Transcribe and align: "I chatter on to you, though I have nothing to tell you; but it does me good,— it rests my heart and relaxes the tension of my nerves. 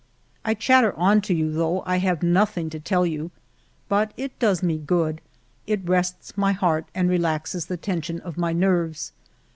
"I 0.45 0.55
chatter 0.55 0.93
on 0.93 1.21
to 1.21 1.33
you, 1.35 1.51
though 1.51 1.83
I 1.85 1.97
have 1.99 2.23
nothing 2.23 2.71
to 2.71 2.79
tell 2.79 3.05
you; 3.05 3.29
but 3.87 4.13
it 4.17 4.39
does 4.39 4.63
me 4.63 4.79
good,— 4.79 5.21
it 5.67 5.87
rests 5.87 6.35
my 6.35 6.53
heart 6.53 6.87
and 6.95 7.07
relaxes 7.07 7.67
the 7.67 7.77
tension 7.77 8.19
of 8.21 8.35
my 8.35 8.51
nerves. 8.51 9.11